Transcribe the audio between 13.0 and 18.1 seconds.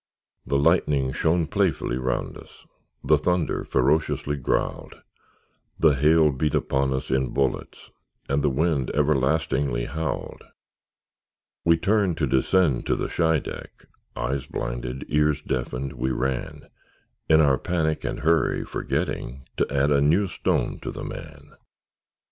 Scheideck, Eyes blinded, ears deafened, we ran, In our panic